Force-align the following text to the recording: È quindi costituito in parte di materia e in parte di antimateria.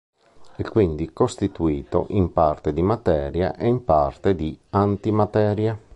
È 0.55 0.63
quindi 0.63 1.13
costituito 1.13 2.07
in 2.09 2.33
parte 2.33 2.73
di 2.73 2.81
materia 2.81 3.55
e 3.55 3.67
in 3.67 3.83
parte 3.83 4.33
di 4.33 4.57
antimateria. 4.71 5.77